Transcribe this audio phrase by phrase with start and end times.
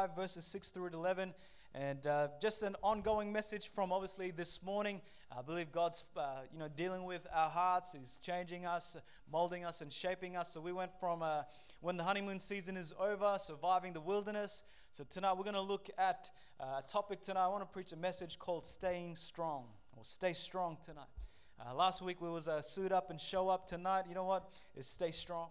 [0.00, 1.34] 5, verses 6 through 11.
[1.74, 5.00] And uh, just an ongoing message from obviously this morning.
[5.36, 7.96] I believe God's uh, you know dealing with our hearts.
[7.98, 8.96] He's changing us,
[9.32, 10.52] molding us, and shaping us.
[10.52, 11.42] So we went from uh,
[11.80, 14.62] when the honeymoon season is over, surviving the wilderness.
[14.92, 16.30] So tonight we're going to look at
[16.60, 17.46] uh, a topic tonight.
[17.46, 19.64] I want to preach a message called "Staying Strong"
[19.96, 21.10] or "Stay Strong" tonight.
[21.58, 23.66] Uh, last week we was uh, suit up and show up.
[23.66, 24.48] Tonight, you know what?
[24.76, 25.48] Is stay strong.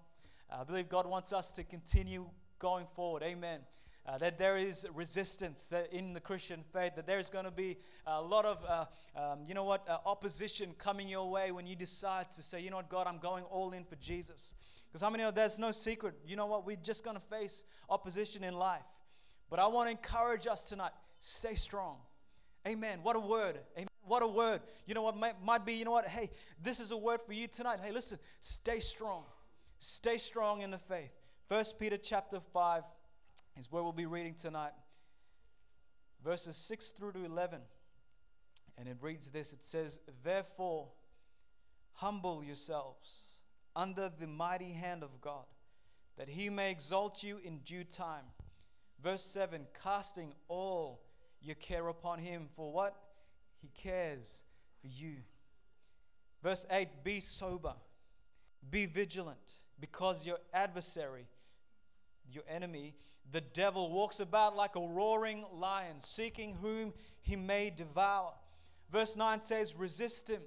[0.49, 2.29] I believe God wants us to continue
[2.59, 3.23] going forward.
[3.23, 3.59] Amen
[4.07, 8.21] uh, that there is resistance in the Christian faith, that there's going to be a
[8.21, 12.31] lot of, uh, um, you know what, uh, opposition coming your way when you decide
[12.31, 14.55] to say, you know what, God, I'm going all in for Jesus.
[14.87, 16.15] Because how many know there's no secret?
[16.25, 18.87] You know what, we're just going to face opposition in life.
[19.49, 21.97] But I want to encourage us tonight stay strong.
[22.67, 22.99] Amen.
[23.03, 23.59] What a word.
[23.75, 23.87] Amen.
[24.05, 24.61] What a word.
[24.85, 26.29] You know what, might, might be, you know what, hey,
[26.61, 27.79] this is a word for you tonight.
[27.83, 29.23] Hey, listen, stay strong.
[29.79, 31.17] Stay strong in the faith.
[31.45, 32.83] First Peter chapter 5
[33.57, 34.73] is where we'll be reading tonight.
[36.23, 37.59] Verses 6 through to 11.
[38.77, 40.89] And it reads this it says, Therefore,
[41.93, 43.41] humble yourselves
[43.75, 45.45] under the mighty hand of God,
[46.17, 48.25] that he may exalt you in due time.
[49.01, 51.01] Verse 7 Casting all
[51.41, 52.95] your care upon him, for what?
[53.61, 54.43] He cares
[54.79, 55.15] for you.
[56.43, 57.73] Verse 8 Be sober,
[58.69, 61.27] be vigilant, because your adversary,
[62.31, 62.95] your enemy,
[63.31, 68.33] the devil walks about like a roaring lion, seeking whom he may devour.
[68.89, 70.41] Verse 9 says, Resist him,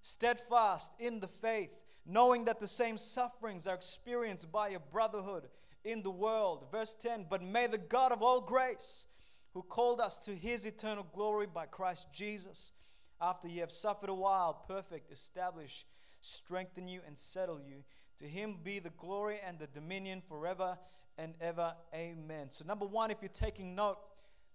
[0.00, 5.48] steadfast in the faith, knowing that the same sufferings are experienced by your brotherhood
[5.84, 6.66] in the world.
[6.70, 9.06] Verse 10 But may the God of all grace,
[9.52, 12.72] who called us to his eternal glory by Christ Jesus,
[13.20, 15.84] after you have suffered a while, perfect, establish,
[16.20, 17.84] strengthen you, and settle you.
[18.18, 20.78] To him be the glory and the dominion forever
[21.18, 21.74] and ever.
[21.94, 22.50] Amen.
[22.50, 23.98] So, number one, if you're taking note,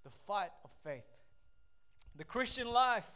[0.04, 1.06] the fight of faith.
[2.16, 3.10] The Christian life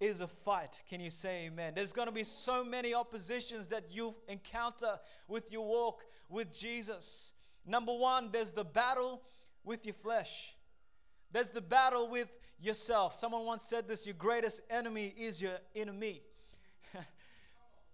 [0.00, 0.80] is a fight.
[0.88, 1.74] Can you say amen?
[1.76, 4.98] There's going to be so many oppositions that you encounter
[5.28, 7.32] with your walk with Jesus.
[7.64, 9.22] Number one, there's the battle
[9.64, 10.56] with your flesh.
[11.30, 13.14] There's the battle with yourself.
[13.14, 16.22] Someone once said this your greatest enemy is your enemy.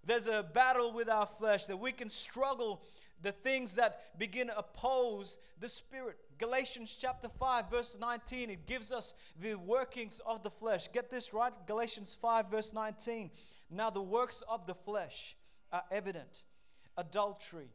[0.04, 2.82] there's a battle with our flesh that we can struggle
[3.22, 6.16] the things that begin to oppose the spirit.
[6.38, 10.88] Galatians chapter 5, verse 19, it gives us the workings of the flesh.
[10.92, 11.52] Get this right?
[11.66, 13.30] Galatians 5, verse 19.
[13.70, 15.36] Now, the works of the flesh
[15.72, 16.44] are evident
[16.96, 17.70] adultery,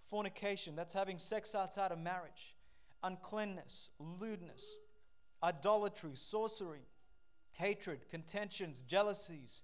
[0.00, 2.54] fornication, that's having sex outside of marriage,
[3.02, 4.76] uncleanness, lewdness,
[5.42, 6.82] idolatry, sorcery,
[7.52, 9.62] hatred, contentions, jealousies,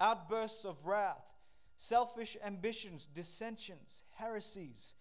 [0.00, 1.32] outbursts of wrath
[1.76, 4.94] selfish ambitions, dissensions, heresies.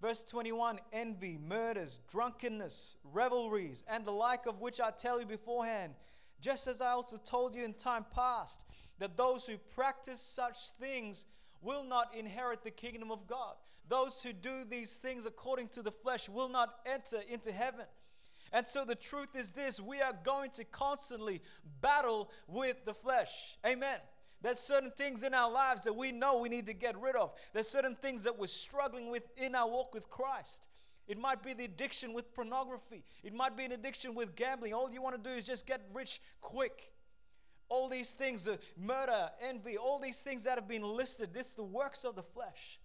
[0.00, 5.94] Verse 21 envy, murders, drunkenness, revelries, and the like of which I tell you beforehand,
[6.40, 8.66] just as I also told you in time past,
[8.98, 11.26] that those who practice such things
[11.62, 13.54] will not inherit the kingdom of God.
[13.88, 17.86] Those who do these things according to the flesh will not enter into heaven.
[18.52, 21.42] And so the truth is this we are going to constantly
[21.80, 23.58] battle with the flesh.
[23.66, 23.98] Amen.
[24.44, 27.32] There's certain things in our lives that we know we need to get rid of.
[27.54, 30.68] There's certain things that we're struggling with in our walk with Christ.
[31.08, 33.04] It might be the addiction with pornography.
[33.22, 34.74] It might be an addiction with gambling.
[34.74, 36.92] All you want to do is just get rich quick.
[37.70, 41.54] All these things, uh, murder, envy, all these things that have been listed, this is
[41.54, 42.78] the works of the flesh.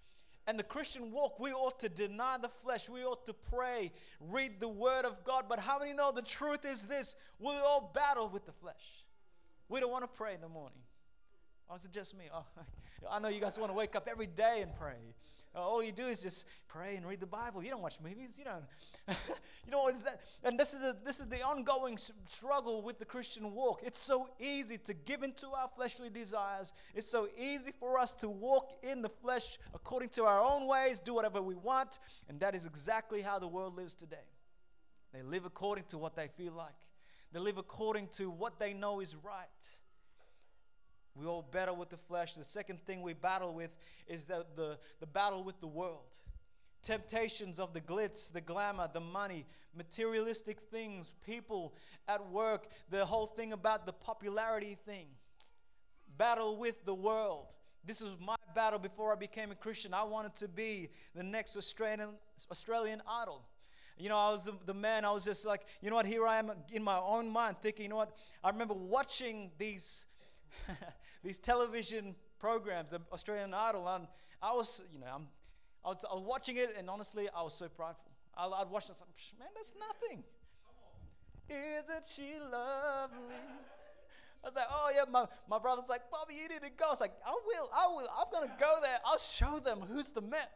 [0.48, 2.88] And the Christian walk, we ought to deny the flesh.
[2.88, 5.48] We ought to pray, read the word of God.
[5.50, 7.18] But how many know the truth is this?
[7.38, 9.04] We all battle with the flesh.
[9.68, 10.80] We don't want to pray in the morning.
[11.70, 12.26] Or is it just me?
[12.34, 12.44] Oh,
[13.12, 14.96] I know you guys want to wake up every day and pray.
[15.56, 17.64] All you do is just pray and read the Bible.
[17.64, 18.38] You don't watch movies.
[18.38, 18.64] You don't.
[19.66, 20.22] you know is that?
[20.44, 23.82] And this is a, this is the ongoing struggle with the Christian walk.
[23.84, 26.74] It's so easy to give into our fleshly desires.
[26.94, 31.00] It's so easy for us to walk in the flesh according to our own ways,
[31.00, 32.00] do whatever we want,
[32.30, 34.18] and that is exactly how the world lives today.
[35.14, 36.76] They live according to what they feel like.
[37.32, 39.48] They live according to what they know is right.
[41.20, 42.34] We all battle with the flesh.
[42.34, 43.76] The second thing we battle with
[44.08, 46.16] is the, the, the battle with the world.
[46.82, 49.46] Temptations of the glitz, the glamour, the money,
[49.76, 51.74] materialistic things, people
[52.08, 55.08] at work, the whole thing about the popularity thing.
[56.18, 57.54] Battle with the world.
[57.86, 59.94] This is my battle before I became a Christian.
[59.94, 62.12] I wanted to be the next Australian,
[62.50, 63.46] Australian idol.
[63.98, 66.26] You know, I was the, the man, I was just like, you know what, here
[66.26, 70.06] I am in my own mind thinking, you know what, I remember watching these
[71.24, 74.08] these television programs, Australian Idol, and
[74.42, 75.28] I was, you know, I'm,
[75.84, 78.12] I was, I was watching it, and honestly, I was so prideful.
[78.38, 79.04] I'd, I'd watch this.
[79.38, 80.24] Man, that's nothing.
[81.50, 83.36] Isn't she lovely?
[84.44, 86.86] I was like, oh yeah, my, my brother's like, Bobby, you need to go.
[86.88, 88.98] I was like, I will, I will, I'm gonna go there.
[89.06, 90.48] I'll show them who's the man.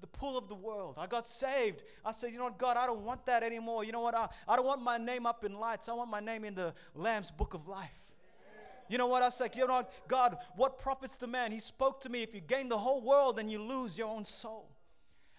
[0.00, 0.96] The pull of the world.
[0.98, 1.82] I got saved.
[2.04, 3.84] I said, you know what, God, I don't want that anymore.
[3.84, 4.14] You know what?
[4.14, 5.88] I, I don't want my name up in lights.
[5.88, 8.14] I want my name in the Lamb's book of life.
[8.88, 9.22] You know what?
[9.22, 11.52] I said, you know what, God, what profits the man?
[11.52, 12.22] He spoke to me.
[12.22, 14.70] If you gain the whole world and you lose your own soul.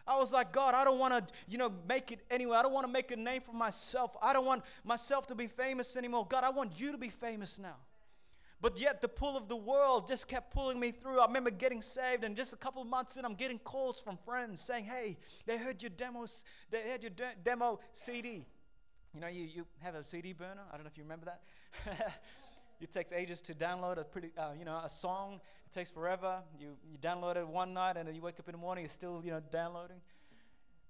[0.06, 2.58] I was like, God, I don't want to, you know, make it anyway.
[2.58, 4.16] I don't want to make a name for myself.
[4.22, 6.26] I don't want myself to be famous anymore.
[6.28, 7.76] God, I want you to be famous now.
[8.62, 11.20] But yet the pull of the world just kept pulling me through.
[11.22, 14.62] I remember getting saved, and just a couple months in, I'm getting calls from friends
[14.62, 16.44] saying, "Hey, they heard your demos.
[16.70, 18.46] They heard your de- demo CD.
[19.14, 20.64] You know, you you have a CD burner.
[20.72, 21.42] I don't know if you remember that."
[22.82, 25.40] it takes ages to download a pretty, uh, you know, a song.
[25.66, 26.42] It takes forever.
[26.60, 28.94] You you download it one night, and then you wake up in the morning, it's
[28.94, 30.02] still, you know, downloading.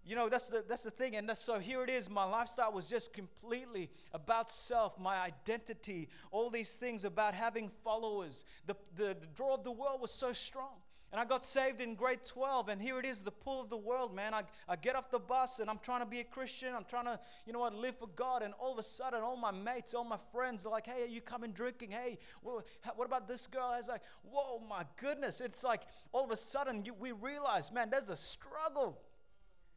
[0.09, 2.09] You know, that's the that's the thing, and so here it is.
[2.09, 8.43] My lifestyle was just completely about self, my identity, all these things about having followers.
[8.65, 10.81] The the, the draw of the world was so strong.
[11.11, 13.77] And I got saved in grade 12, and here it is, the pull of the
[13.77, 14.33] world, man.
[14.33, 16.75] I, I get off the bus and I'm trying to be a Christian.
[16.75, 18.43] I'm trying to, you know what, live for God.
[18.43, 21.07] And all of a sudden, all my mates, all my friends are like, hey, are
[21.07, 21.89] you coming drinking?
[21.89, 22.63] Hey, what,
[22.95, 23.71] what about this girl?
[23.73, 25.41] I was like, whoa, my goodness.
[25.41, 25.81] It's like
[26.11, 29.01] all of a sudden you, we realize, man, there's a struggle.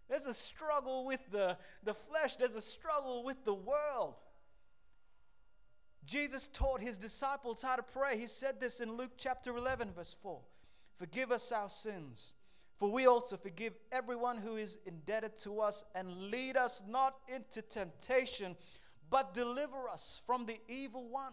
[0.08, 4.20] There's a struggle with the, the flesh, there's a struggle with the world.
[6.04, 8.19] Jesus taught his disciples how to pray.
[8.19, 10.40] He said this in Luke chapter 11, verse 4.
[10.96, 12.34] Forgive us our sins,
[12.76, 17.62] for we also forgive everyone who is indebted to us, and lead us not into
[17.62, 18.56] temptation,
[19.10, 21.32] but deliver us from the evil one.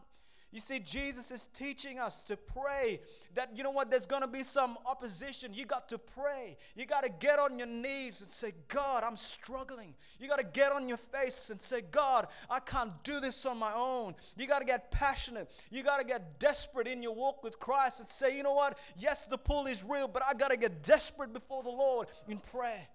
[0.52, 3.02] You see, Jesus is teaching us to pray
[3.36, 5.54] that, you know what, there's going to be some opposition.
[5.54, 6.58] You got to pray.
[6.76, 9.94] You got to get on your knees and say, God, I'm struggling.
[10.20, 13.60] You got to get on your face and say, God, I can't do this on
[13.60, 14.16] my own.
[14.38, 15.52] You got to get passionate.
[15.70, 18.80] You got to get desperate in your walk with Christ and say, you know what,
[18.98, 22.40] yes, the pull is real, but I got to get desperate before the Lord in
[22.40, 22.88] prayer.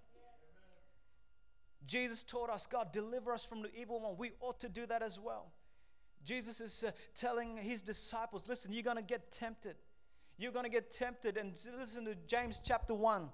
[1.87, 4.17] Jesus taught us, God, deliver us from the evil one.
[4.19, 5.53] We ought to do that as well.
[6.25, 9.77] Jesus is uh, telling his disciples, listen, you're going to get tempted.
[10.39, 11.37] You're going to get tempted.
[11.37, 13.29] And listen to James chapter 1,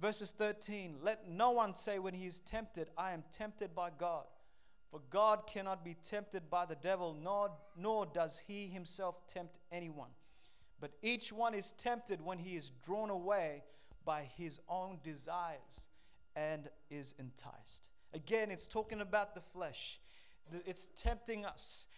[0.00, 0.96] verses 13.
[1.02, 4.24] Let no one say when he is tempted, I am tempted by God.
[4.88, 10.10] For God cannot be tempted by the devil, nor, nor does he himself tempt anyone.
[10.80, 13.64] But each one is tempted when he is drawn away
[14.04, 15.88] by his own desires
[16.34, 17.90] and is enticed.
[18.14, 20.00] Again, it's talking about the flesh.
[20.64, 21.88] It's tempting us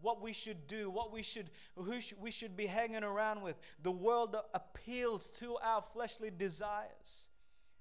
[0.00, 3.56] what we should do, what we should, who should, we should be hanging around with.
[3.82, 7.28] The world appeals to our fleshly desires.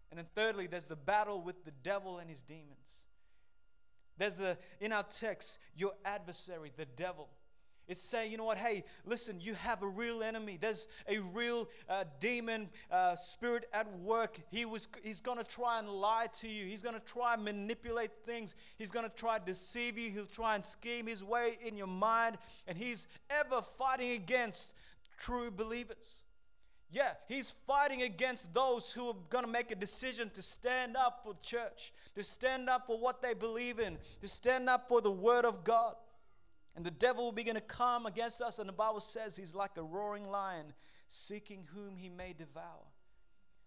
[0.10, 3.08] And then thirdly, there's the battle with the devil and his demons.
[4.18, 7.30] There's the in our text, your adversary, the devil.
[7.88, 10.58] It's saying, you know what, hey, listen, you have a real enemy.
[10.60, 14.40] There's a real uh, demon uh, spirit at work.
[14.52, 16.66] He was, he's going to try and lie to you.
[16.66, 18.56] He's going to try and manipulate things.
[18.78, 20.12] He's going to try and deceive you.
[20.12, 22.38] He'll try and scheme his way in your mind.
[22.68, 24.76] And he's ever fighting against
[25.18, 26.26] true believers.
[26.90, 31.22] Yeah, he's fighting against those who are going to make a decision to stand up
[31.24, 35.12] for church, to stand up for what they believe in, to stand up for the
[35.12, 35.96] word of God.
[36.78, 38.60] And the devil will begin to come against us.
[38.60, 40.74] And the Bible says he's like a roaring lion
[41.08, 42.86] seeking whom he may devour.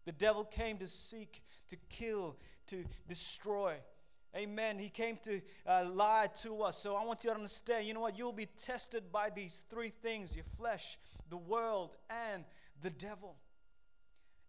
[0.06, 2.36] The devil came to seek, to kill,
[2.66, 3.74] to destroy.
[4.36, 4.78] Amen.
[4.78, 6.78] He came to uh, lie to us.
[6.78, 8.16] So I want you to understand you know what?
[8.16, 10.96] You'll be tested by these three things your flesh,
[11.30, 11.96] the world,
[12.32, 12.44] and
[12.80, 13.34] the devil.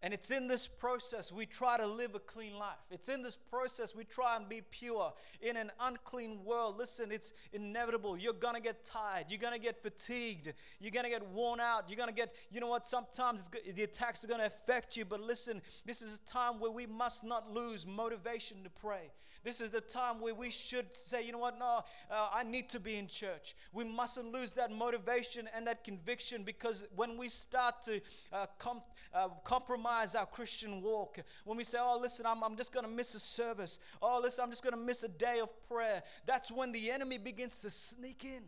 [0.04, 2.90] And it's in this process we try to live a clean life.
[2.90, 6.76] It's in this process we try and be pure in an unclean world.
[6.76, 8.18] Listen, it's inevitable.
[8.18, 9.26] You're going to get tired.
[9.28, 10.52] You're going to get fatigued.
[10.80, 11.88] You're going to get worn out.
[11.88, 15.04] You're going to get, you know what, sometimes the attacks are going to affect you.
[15.04, 19.12] But listen, this is a time where we must not lose motivation to pray.
[19.44, 21.80] This is the time where we should say, you know what, no,
[22.10, 23.54] uh, I need to be in church.
[23.72, 28.00] We mustn't lose that motivation and that conviction because when we start to
[28.32, 28.82] uh, com-
[29.12, 32.90] uh, compromise our Christian walk, when we say, oh, listen, I'm, I'm just going to
[32.90, 36.50] miss a service, oh, listen, I'm just going to miss a day of prayer, that's
[36.50, 38.42] when the enemy begins to sneak in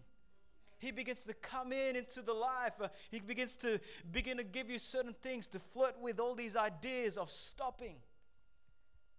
[0.81, 2.75] he begins to come in into the life.
[2.79, 3.81] Uh, he begins to
[4.13, 7.97] begin to give you certain things to flirt with all these ideas of stopping.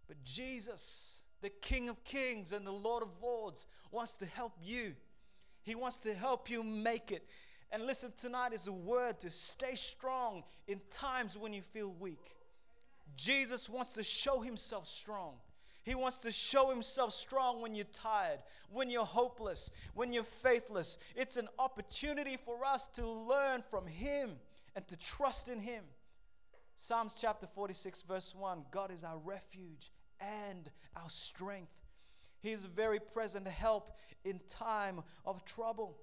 [0.07, 1.15] But Jesus
[1.45, 4.95] the King of Kings and the Lord of Lords, wants to help you.
[5.61, 7.23] He wants to help you make it.
[7.71, 12.35] And listen, tonight is a word to stay strong in times when you feel weak.
[13.15, 15.35] Jesus wants to show himself strong.
[15.83, 18.39] He wants to show himself strong when you're tired,
[18.71, 20.97] when you're hopeless, when you're faithless.
[21.15, 24.31] It's an opportunity for us to learn from him
[24.75, 25.83] and to trust in him.
[26.75, 31.85] Psalms chapter 46, verse 1 God is our refuge and our strength.
[32.41, 33.91] He is a very present help
[34.23, 35.97] in time of trouble.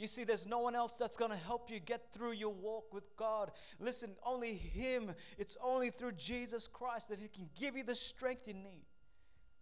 [0.00, 2.94] You see, there's no one else that's going to help you get through your walk
[2.94, 3.50] with God.
[3.78, 8.48] Listen, only Him, it's only through Jesus Christ that He can give you the strength
[8.48, 8.86] you need.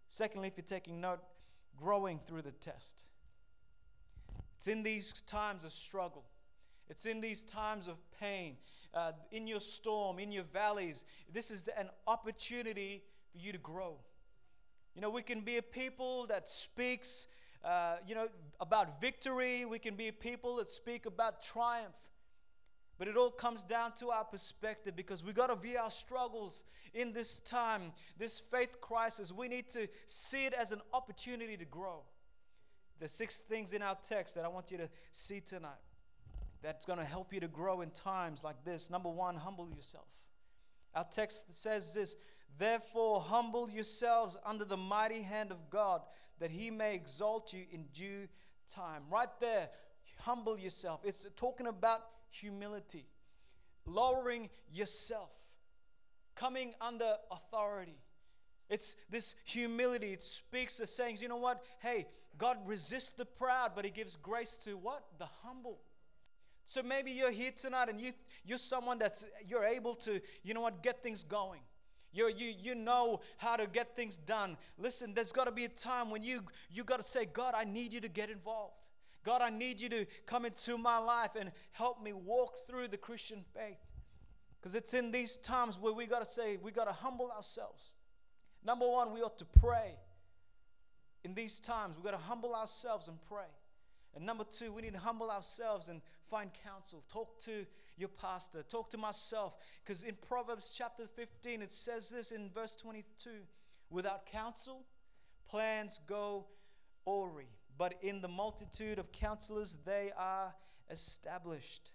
[0.09, 1.19] Secondly, if you're taking note,
[1.77, 3.07] growing through the test.
[4.55, 6.25] It's in these times of struggle,
[6.89, 8.59] it's in these times of pain,
[8.95, 11.05] uh, in your storm, in your valleys.
[11.33, 13.03] This is an opportunity
[13.33, 13.97] for you to grow.
[14.95, 17.27] You know, we can be a people that speaks
[17.65, 18.29] uh, you know,
[18.61, 19.65] about victory.
[19.65, 21.99] We can be people that speak about triumph.
[22.99, 26.65] But it all comes down to our perspective because we got to view our struggles
[26.93, 29.33] in this time, this faith crisis.
[29.33, 32.03] We need to see it as an opportunity to grow.
[32.99, 35.79] There's six things in our text that I want you to see tonight
[36.61, 38.91] that's going to help you to grow in times like this.
[38.91, 40.09] Number one, humble yourself.
[40.95, 42.17] Our text says this
[42.59, 46.03] Therefore, humble yourselves under the mighty hand of God
[46.41, 48.29] that he may exalt you in due
[48.73, 49.03] time.
[49.11, 49.69] Right there,
[50.21, 51.01] humble yourself.
[51.05, 53.07] It's talking about humility,
[53.87, 55.35] lowering yourself,
[56.35, 57.99] coming under authority.
[58.69, 60.13] It's this humility.
[60.13, 61.63] It speaks the sayings, you know what?
[61.81, 65.05] Hey, God resists the proud, but he gives grace to what?
[65.19, 65.81] The humble.
[66.65, 68.13] So maybe you're here tonight and you
[68.45, 71.61] you're someone that's you're able to, you know what, get things going.
[72.13, 74.57] You, you, you know how to get things done.
[74.79, 77.65] Listen, there's got to be a time when you you got to say, God, I
[77.65, 78.89] need you to get involved.
[79.25, 82.97] God, I need you to come into my life and help me walk through the
[82.97, 83.79] Christian faith.
[84.59, 87.95] Because it's in these times where we got to say, we got to humble ourselves.
[88.65, 89.97] Number one, we ought to pray.
[91.25, 93.51] In these times, we got to humble ourselves and pray.
[94.19, 97.05] And number two, we need to humble ourselves and find counsel.
[97.09, 97.65] Talk to
[97.97, 99.57] your pastor, talk to myself.
[99.85, 103.31] Because in Proverbs chapter 15, it says this in verse 22
[103.91, 104.83] Without counsel,
[105.49, 106.47] plans go
[107.07, 107.45] awry,
[107.79, 110.53] but in the multitude of counselors, they are
[110.91, 111.93] established.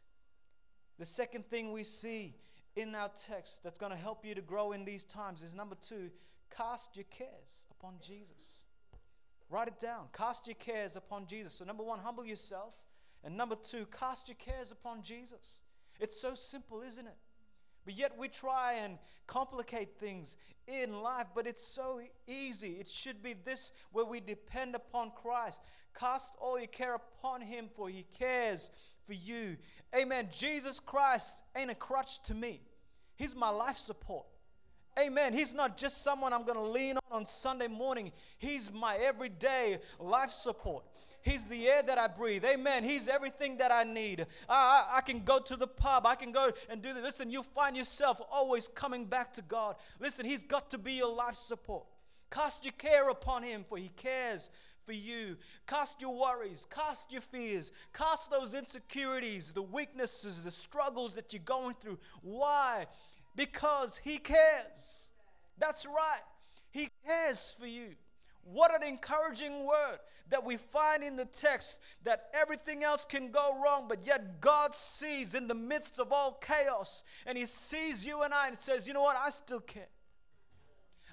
[1.00, 2.36] The second thing we see
[2.78, 5.76] in our text that's going to help you to grow in these times is number
[5.76, 6.10] two,
[6.56, 8.64] cast your cares upon Jesus.
[9.54, 10.08] Write it down.
[10.12, 11.54] Cast your cares upon Jesus.
[11.54, 12.74] So, number one, humble yourself.
[13.24, 15.62] And number two, cast your cares upon Jesus.
[16.00, 17.18] It's so simple, isn't it?
[17.86, 22.78] But yet we try and complicate things in life, but it's so easy.
[22.80, 25.62] It should be this where we depend upon Christ.
[25.94, 28.72] Cast all your care upon Him, for He cares
[29.06, 29.58] for you.
[29.96, 30.30] Amen.
[30.32, 32.60] Jesus Christ ain't a crutch to me,
[33.18, 34.26] He's my life support.
[35.00, 35.34] Amen.
[35.34, 38.12] He's not just someone I'm going to lean on on Sunday morning.
[38.40, 40.84] He's my everyday life support.
[41.22, 42.44] He's the air that I breathe.
[42.44, 42.84] Amen.
[42.84, 44.26] He's everything that I need.
[44.50, 46.06] I, I, I, can go to the pub.
[46.06, 47.02] I can go and do this.
[47.02, 49.78] Listen, you'll find yourself always coming back to God.
[50.02, 51.86] Listen, He's got to be your life support.
[52.30, 54.50] Cast your care upon Him, for He cares
[54.86, 55.38] for you.
[55.66, 61.42] Cast your worries, cast your fears, cast those insecurities, the weaknesses, the struggles that you're
[61.46, 62.00] going through.
[62.22, 62.88] Why?
[63.36, 65.10] Because He cares.
[65.58, 66.22] That's right.
[66.72, 67.96] He cares for you.
[68.44, 70.00] What an encouraging word
[70.30, 74.76] that we find in the text that everything else can go wrong, but yet God
[74.76, 78.88] sees in the midst of all chaos and He sees you and I and says,
[78.88, 79.18] You know what?
[79.18, 79.88] I still care.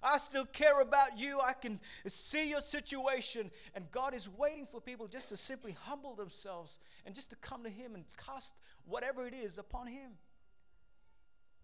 [0.03, 1.41] I still care about you.
[1.45, 3.51] I can see your situation.
[3.75, 7.63] And God is waiting for people just to simply humble themselves and just to come
[7.65, 8.55] to Him and cast
[8.87, 10.13] whatever it is upon Him.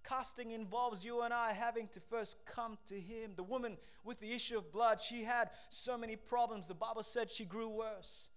[0.06, 3.32] Casting involves you and I having to first come to Him.
[3.34, 6.68] The woman with the issue of blood, she had so many problems.
[6.68, 8.30] The Bible said she grew worse.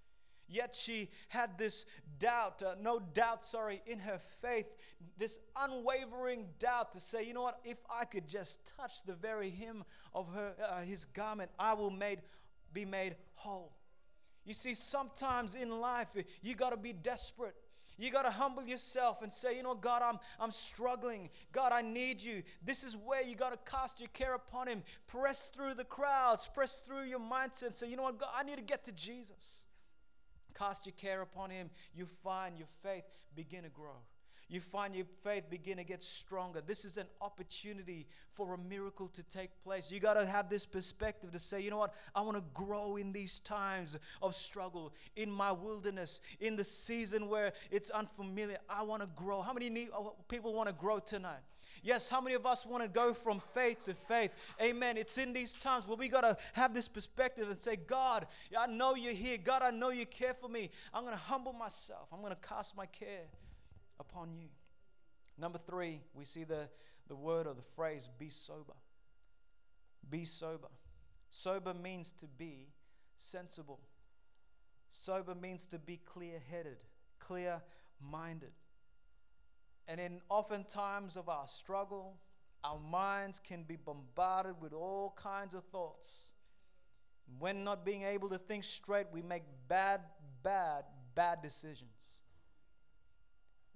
[0.47, 1.85] Yet she had this
[2.17, 4.73] doubt, uh, no doubt, sorry, in her faith,
[5.15, 9.51] this unwavering doubt to say, you know what, if I could just touch the very
[9.51, 9.83] hem
[10.13, 12.21] of her, uh, his garment, I will made,
[12.73, 13.73] be made whole.
[14.43, 17.53] You see, sometimes in life, you got to be desperate.
[17.99, 21.29] You got to humble yourself and say, you know, God, I'm, I'm struggling.
[21.51, 22.43] God, I need you.
[22.63, 24.83] This is where you got to cast your care upon Him.
[25.05, 27.73] Press through the crowds, press through your mindset.
[27.73, 29.65] Say, you know what, God, I need to get to Jesus.
[30.57, 31.69] Cast your care upon Him.
[31.93, 33.03] You find your faith
[33.35, 33.97] begin to grow
[34.49, 36.59] you find your faith begin to get stronger.
[36.65, 39.91] This is an opportunity for a miracle to take place.
[39.91, 41.93] You got to have this perspective to say, you know what?
[42.15, 47.29] I want to grow in these times of struggle, in my wilderness, in the season
[47.29, 48.57] where it's unfamiliar.
[48.67, 49.43] I want to grow.
[49.43, 51.41] How many need, oh, people want to grow tonight?
[51.83, 54.55] Yes, how many of us want to go from faith to faith?
[54.59, 54.97] Amen.
[54.97, 58.25] It's in these times where we got to have this perspective and say, God,
[58.57, 59.37] I know you're here.
[59.37, 60.71] God, I know you care for me.
[60.91, 62.09] I'm going to humble myself.
[62.11, 63.27] I'm going to cast my care
[63.99, 64.49] upon you.
[65.37, 66.69] Number three, we see the,
[67.07, 68.73] the word or the phrase, be sober.
[70.09, 70.67] Be sober.
[71.29, 72.67] Sober means to be
[73.15, 73.79] sensible.
[74.89, 76.83] Sober means to be clear headed,
[77.19, 77.61] clear
[78.01, 78.51] minded.
[79.87, 82.17] And in often times of our struggle,
[82.63, 86.33] our minds can be bombarded with all kinds of thoughts.
[87.37, 90.01] When not being able to think straight, we make bad,
[90.43, 90.83] bad,
[91.15, 92.23] bad decisions.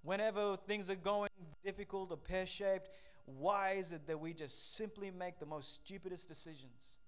[0.03, 1.29] Whenever things are going
[1.63, 2.89] difficult or pear shaped,
[3.25, 6.99] why is it that we just simply make the most stupidest decisions?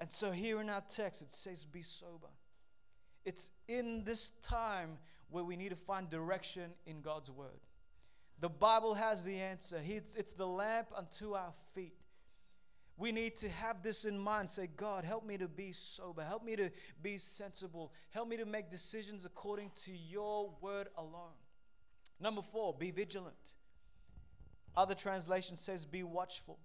[0.00, 2.28] And so, here in our text, it says, Be sober.
[3.24, 4.98] It's in this time
[5.30, 7.60] where we need to find direction in God's word.
[8.40, 11.96] The Bible has the answer, it's, it's the lamp unto our feet.
[12.96, 14.48] We need to have this in mind.
[14.48, 16.22] Say, God, help me to be sober.
[16.22, 16.70] Help me to
[17.02, 17.92] be sensible.
[18.10, 21.34] Help me to make decisions according to your word alone.
[22.20, 23.54] Number four, be vigilant.
[24.76, 26.58] Other translation says, be watchful,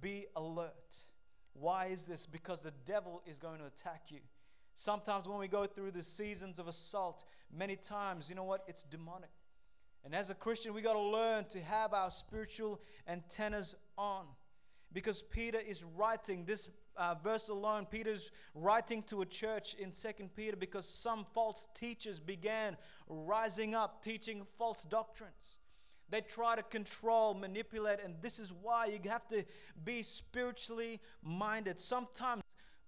[0.00, 1.06] be alert.
[1.52, 2.26] Why is this?
[2.26, 4.20] Because the devil is going to attack you.
[4.74, 7.24] Sometimes when we go through the seasons of assault,
[7.54, 8.64] many times, you know what?
[8.66, 9.30] It's demonic.
[10.04, 14.24] And as a Christian, we got to learn to have our spiritual antennas on.
[14.92, 20.34] Because Peter is writing this uh, verse alone, Peter's writing to a church in Second
[20.34, 22.76] Peter because some false teachers began
[23.08, 25.58] rising up teaching false doctrines.
[26.10, 29.44] They try to control, manipulate, and this is why you have to
[29.84, 31.78] be spiritually minded.
[31.78, 32.42] Sometimes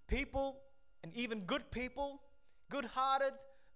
[0.08, 0.58] people,
[1.04, 2.20] and even good people,
[2.68, 3.32] good hearted,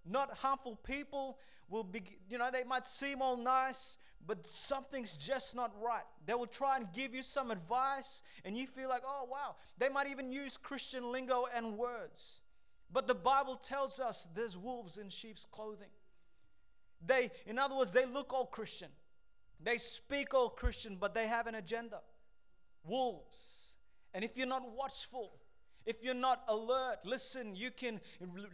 [0.09, 5.55] not harmful people, will be, you know, they might seem all nice, but something's just
[5.57, 6.05] not right.
[6.27, 9.57] They will try and give you some advice, and you feel like, oh, wow.
[9.79, 12.41] They might even use Christian lingo and words.
[12.93, 15.91] But the Bible tells us there's wolves in sheep's clothing.
[17.04, 18.89] They, in other words, they look all Christian.
[19.63, 22.00] They speak all Christian, but they have an agenda.
[22.85, 23.76] Wolves.
[24.15, 25.33] And if you're not watchful,
[25.87, 28.01] if you're not alert, listen, you can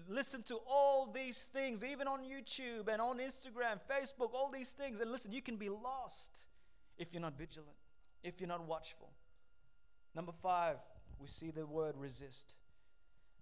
[0.09, 5.01] listen to all these things, even on YouTube and on Instagram, Facebook, all these things.
[5.01, 6.45] And listen, you can be lost
[6.99, 7.77] if you're not vigilant,
[8.23, 9.11] if you're not watchful.
[10.15, 10.77] Number five,
[11.19, 12.57] we see the word resist.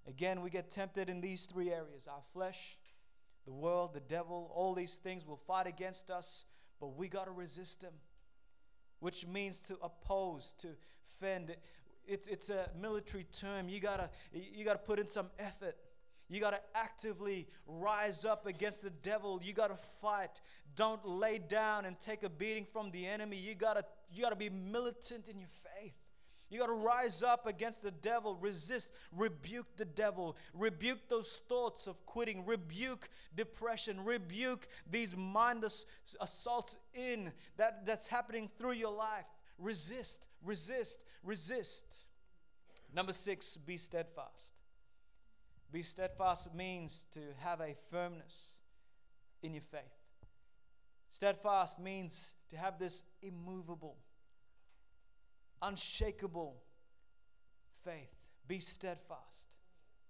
[0.06, 2.78] Again, we get tempted in these three areas our flesh,
[3.44, 6.44] the world, the devil, all these things will fight against us
[6.80, 7.92] but we got to resist them,
[9.00, 10.68] which means to oppose, to
[11.02, 11.54] fend.
[12.10, 13.68] It's, it's a military term.
[13.68, 15.76] You got to you got to put in some effort.
[16.28, 19.40] You got to actively rise up against the devil.
[19.42, 20.40] You got to fight.
[20.74, 23.36] Don't lay down and take a beating from the enemy.
[23.36, 25.98] You got to you got to be militant in your faith.
[26.50, 31.86] You got to rise up against the devil, resist, rebuke the devil, rebuke those thoughts
[31.86, 35.86] of quitting, rebuke depression, rebuke these mindless
[36.20, 39.28] assaults in that, that's happening through your life.
[39.60, 42.04] Resist, resist, resist.
[42.92, 44.60] Number six, be steadfast.
[45.70, 48.60] Be steadfast means to have a firmness
[49.42, 49.82] in your faith.
[51.10, 53.96] Steadfast means to have this immovable
[55.62, 56.56] unshakable
[57.84, 58.28] faith.
[58.48, 59.56] Be steadfast.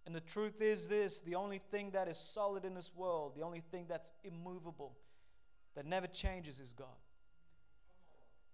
[0.07, 3.43] And the truth is this the only thing that is solid in this world, the
[3.43, 4.97] only thing that's immovable,
[5.75, 6.87] that never changes is God.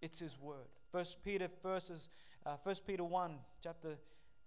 [0.03, 0.69] It's His Word.
[0.91, 2.11] First Peter verses,
[2.45, 3.99] uh, First Peter 1, chapter,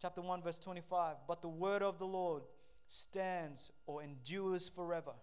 [0.02, 1.18] chapter 1, verse 25.
[1.28, 2.44] But the word of the Lord
[2.88, 5.14] stands or endures forever.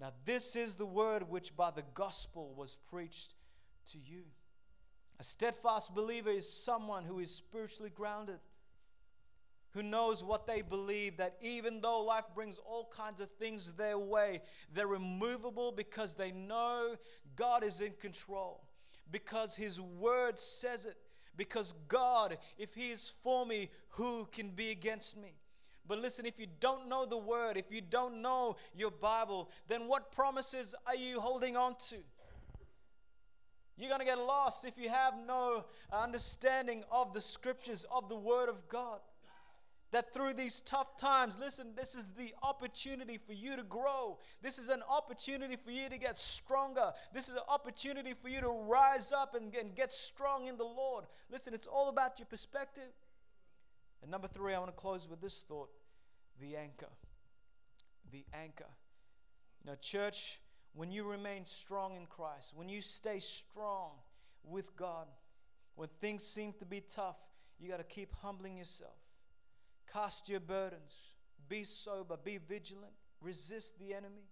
[0.00, 3.34] Now, this is the word which by the gospel was preached
[3.86, 4.22] to you.
[5.20, 8.40] A steadfast believer is someone who is spiritually grounded,
[9.70, 13.98] who knows what they believe, that even though life brings all kinds of things their
[13.98, 14.42] way,
[14.74, 16.96] they're immovable because they know
[17.36, 18.64] God is in control,
[19.12, 20.96] because His word says it,
[21.36, 25.34] because God, if He is for me, who can be against me?
[25.86, 29.88] But listen, if you don't know the word, if you don't know your Bible, then
[29.88, 31.96] what promises are you holding on to?
[33.76, 38.16] You're going to get lost if you have no understanding of the scriptures, of the
[38.16, 39.00] Word of God.
[39.92, 44.18] That through these tough times, listen, this is the opportunity for you to grow.
[44.40, 46.92] This is an opportunity for you to get stronger.
[47.12, 50.64] This is an opportunity for you to rise up and, and get strong in the
[50.64, 51.04] Lord.
[51.30, 52.90] Listen, it's all about your perspective.
[54.00, 55.68] And number three, I want to close with this thought
[56.40, 56.88] the anchor.
[58.10, 58.70] The anchor.
[59.62, 60.40] You know, church,
[60.74, 63.90] when you remain strong in Christ, when you stay strong
[64.42, 65.06] with God,
[65.74, 67.28] when things seem to be tough,
[67.60, 69.01] you got to keep humbling yourself.
[69.92, 71.12] Cast your burdens.
[71.48, 72.16] Be sober.
[72.22, 72.92] Be vigilant.
[73.20, 74.28] Resist the enemy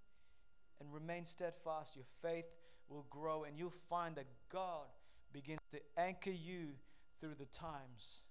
[0.80, 1.96] and remain steadfast.
[1.96, 2.56] Your faith
[2.88, 4.86] will grow, and you'll find that God
[5.32, 6.70] begins to anchor you
[7.20, 8.24] through the times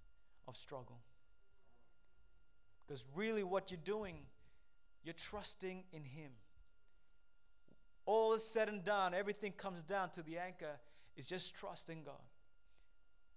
[0.48, 1.00] of struggle.
[2.86, 4.18] Because really, what you're doing,
[5.04, 6.32] you're trusting in Him.
[8.06, 10.80] All is said and done, everything comes down to the anchor
[11.16, 12.16] is just trusting God.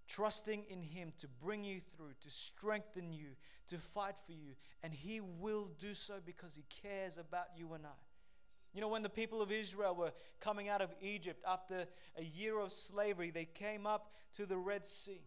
[0.08, 3.28] Trusting in Him to bring you through, to strengthen you,
[3.68, 4.54] to fight for you.
[4.82, 7.90] And He will do so because He cares about you and I.
[8.74, 11.86] You know, when the people of Israel were coming out of Egypt after
[12.16, 15.20] a year of slavery, they came up to the Red Sea.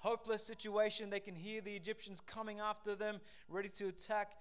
[0.00, 1.10] Hopeless situation.
[1.10, 4.32] They can hear the Egyptians coming after them, ready to attack.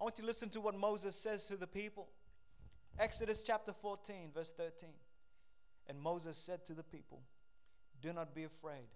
[0.00, 2.08] I want you to listen to what Moses says to the people.
[2.98, 4.90] Exodus chapter 14, verse 13.
[5.88, 7.20] And Moses said to the people,
[8.00, 8.88] Do not be afraid.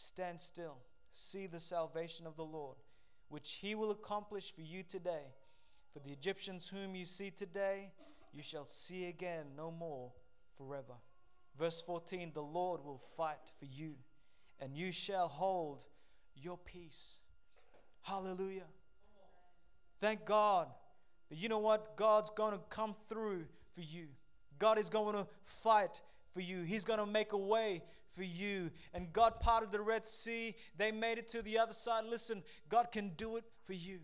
[0.00, 0.78] Stand still.
[1.12, 2.76] See the salvation of the Lord,
[3.28, 5.34] which he will accomplish for you today.
[5.92, 7.92] For the Egyptians whom you see today,
[8.32, 10.12] you shall see again no more
[10.56, 10.94] forever.
[11.58, 13.94] Verse 14 The Lord will fight for you,
[14.60, 15.86] and you shall hold
[16.36, 17.20] your peace.
[18.02, 18.66] Hallelujah.
[19.98, 20.68] Thank God
[21.28, 21.96] that you know what?
[21.96, 24.06] God's going to come through for you.
[24.58, 26.00] God is going to fight
[26.32, 26.62] for you.
[26.62, 27.82] He's going to make a way
[28.14, 28.70] for you.
[28.94, 30.54] And God parted the Red Sea.
[30.76, 32.04] They made it to the other side.
[32.08, 34.00] Listen, God can do it for you.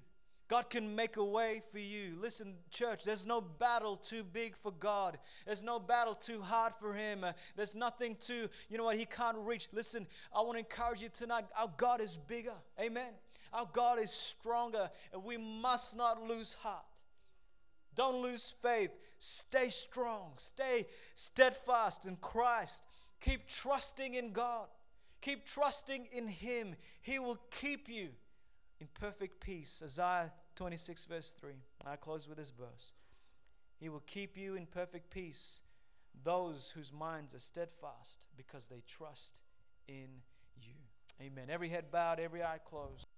[0.49, 2.17] God can make a way for you.
[2.21, 5.19] Listen, church, there's no battle too big for God.
[5.45, 7.25] There's no battle too hard for Him.
[7.57, 9.67] There's nothing too, you know what, He can't reach.
[9.73, 11.47] Listen, I want to encourage you tonight.
[11.59, 12.55] Our God is bigger.
[12.81, 13.13] Amen.
[13.53, 16.85] Our God is stronger, and we must not lose heart.
[17.97, 18.91] Don't lose faith.
[19.19, 20.33] Stay strong.
[20.37, 22.85] Stay steadfast in Christ.
[23.21, 24.67] Keep trusting in God.
[25.21, 26.77] Keep trusting in Him.
[27.01, 28.11] He will keep you
[28.81, 29.81] in perfect peace.
[29.83, 31.53] Isaiah 26, verse 3.
[31.87, 32.93] I close with this verse.
[33.79, 35.63] He will keep you in perfect peace,
[36.25, 39.43] those whose minds are steadfast because they trust
[39.87, 40.23] in
[40.61, 40.75] you.
[41.21, 41.47] Amen.
[41.51, 43.09] Every head bowed, every eye closed.